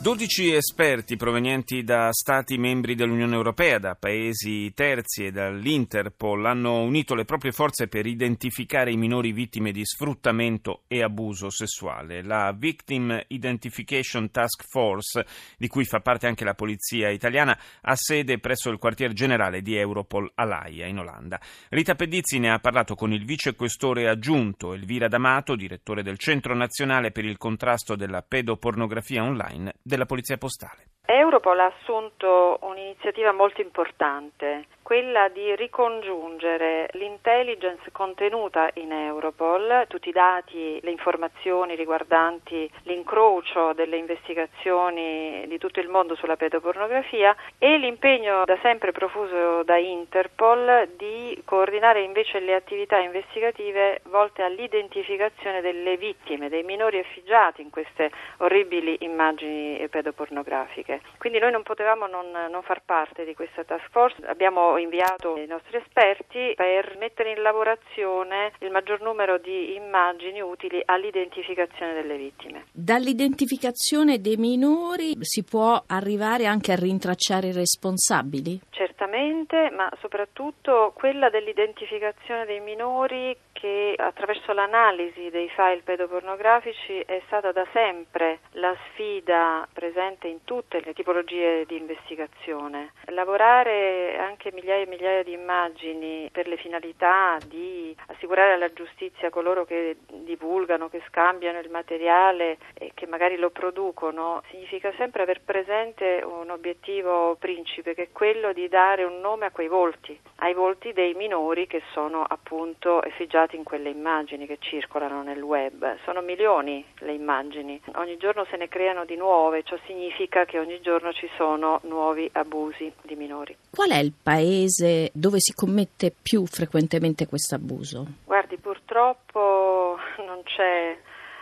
[0.00, 7.16] 12 esperti provenienti da Stati membri dell'Unione Europea, da paesi terzi e dall'Interpol hanno unito
[7.16, 12.22] le proprie forze per identificare i minori vittime di sfruttamento e abuso sessuale.
[12.22, 15.26] La Victim Identification Task Force,
[15.58, 19.76] di cui fa parte anche la polizia italiana, ha sede presso il quartier generale di
[19.76, 21.40] Europol a Laia, in Olanda.
[21.70, 27.10] Rita Pedizzi ne ha parlato con il vicequestore aggiunto Elvira D'Amato, direttore del Centro Nazionale
[27.10, 30.84] per il Contrasto della Pedopornografia Online della Polizia Postale.
[31.28, 40.12] Europol ha assunto un'iniziativa molto importante quella di ricongiungere l'intelligence contenuta in Europol, tutti i
[40.12, 48.44] dati, le informazioni riguardanti l'incrocio delle investigazioni di tutto il mondo sulla pedopornografia e l'impegno
[48.46, 56.48] da sempre profuso da Interpol di coordinare invece le attività investigative volte all'identificazione delle vittime,
[56.48, 61.02] dei minori effigiati in queste orribili immagini pedopornografiche.
[61.18, 65.46] Quindi noi non potevamo non, non far parte di questa task force, abbiamo inviato i
[65.46, 72.66] nostri esperti per mettere in lavorazione il maggior numero di immagini utili all'identificazione delle vittime.
[72.72, 78.60] Dall'identificazione dei minori si può arrivare anche a rintracciare i responsabili?
[78.70, 87.50] Certamente, ma soprattutto quella dell'identificazione dei minori che attraverso l'analisi dei file pedopornografici è stata
[87.50, 92.92] da sempre la sfida presente in tutte le tipologie di investigazione.
[93.06, 99.64] Lavorare anche migliaia e migliaia di immagini per le finalità di assicurare alla giustizia coloro
[99.64, 106.22] che divulgano, che scambiano il materiale e che magari lo producono, significa sempre aver presente
[106.24, 110.92] un obiettivo principe che è quello di dare un nome a quei volti, ai volti
[110.92, 115.98] dei minori che sono appunto effigiati in quelle immagini che circolano nel web.
[116.04, 120.80] Sono milioni le immagini, ogni giorno se ne creano di nuove, ciò significa che ogni
[120.80, 123.56] giorno ci sono nuovi abusi di minori.
[123.70, 128.06] Qual è il paese dove si commette più frequentemente questo abuso?
[128.24, 130.96] Guardi, purtroppo non c'è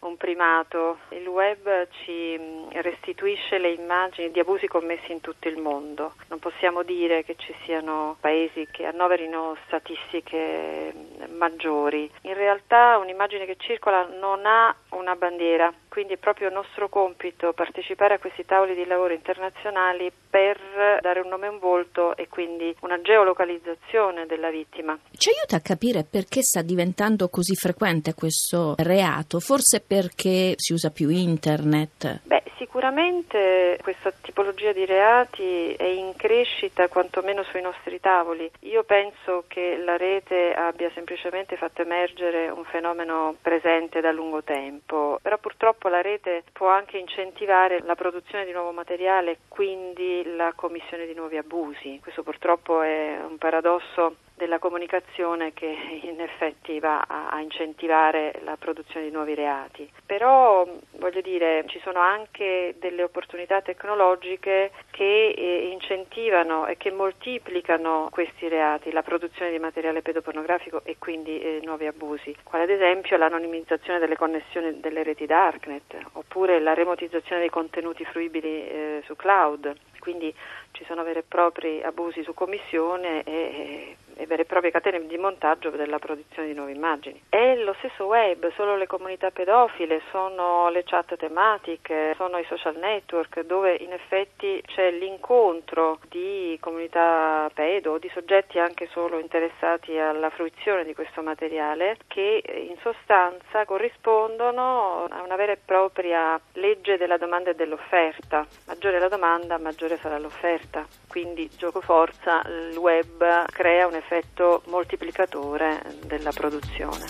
[0.00, 0.98] un primato.
[1.10, 6.14] Il web ci mm, restituisce le immagini di abusi commessi in tutto il mondo.
[6.28, 12.10] Non possiamo dire che ci siano paesi che annoverino statistiche mm, maggiori.
[12.22, 18.14] In realtà un'immagine che circola non ha una bandiera, quindi è proprio nostro compito partecipare
[18.14, 20.58] a questi tavoli di lavoro internazionali per
[21.00, 24.98] dare un nome e un volto e quindi una geolocalizzazione della vittima.
[25.12, 29.40] Ci aiuta a capire perché sta diventando così frequente questo reato?
[29.40, 32.20] Forse perché si usa più internet?
[32.24, 32.37] Beh,
[32.68, 38.48] sicuramente questa tipologia di reati è in crescita quantomeno sui nostri tavoli.
[38.60, 45.18] Io penso che la rete abbia semplicemente fatto emergere un fenomeno presente da lungo tempo,
[45.22, 50.52] però purtroppo la rete può anche incentivare la produzione di nuovo materiale e quindi la
[50.54, 51.98] commissione di nuovi abusi.
[52.02, 55.66] Questo purtroppo è un paradosso della comunicazione che
[56.02, 59.90] in effetti va a, a, incentivare la produzione di nuovi reati.
[60.06, 68.08] Però voglio dire, ci sono anche delle opportunità tecnologiche che eh, incentivano e che moltiplicano
[68.10, 73.16] questi reati, la produzione di materiale pedopornografico e quindi eh, nuovi abusi, quale ad esempio
[73.18, 79.74] l'anonimizzazione delle connessioni delle reti darknet oppure la remotizzazione dei contenuti fruibili eh, su cloud.
[80.08, 80.34] Quindi
[80.72, 85.18] ci sono veri e propri abusi su commissione e, e vere e proprie catene di
[85.18, 87.20] montaggio della produzione di nuove immagini.
[87.28, 92.76] È lo stesso web, solo le comunità pedofile, sono le chat tematiche, sono i social
[92.76, 100.30] network dove in effetti c'è l'incontro di comunità pedo, di soggetti anche solo interessati alla
[100.30, 107.18] fruizione di questo materiale che in sostanza corrispondono a una vera e propria legge della
[107.18, 108.46] domanda e dell'offerta.
[108.66, 115.82] Maggiore la domanda, maggiore sarà l'offerta quindi gioco forza il web crea un effetto moltiplicatore
[116.04, 117.06] della produzione.